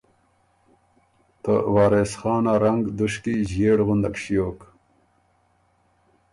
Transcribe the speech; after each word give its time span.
ته 1.43 1.53
وارث 1.73 2.11
خان 2.19 2.45
ا 2.53 2.55
رنګ 2.63 2.81
دُشکی 2.97 3.35
ݫئېړ 3.49 3.79
غُندک 3.87 4.15
ݭیوک۔ 4.21 4.59